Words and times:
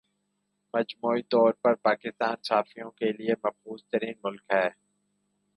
مجموعی 0.73 1.21
طور 1.23 1.51
پر 1.53 1.75
پاکستان 1.83 2.35
صحافیوں 2.43 2.89
کے 2.91 3.11
لئے 3.11 3.33
محفوظ 3.43 3.83
ترین 3.91 4.13
ملک 4.23 4.41
ہے 4.53 4.67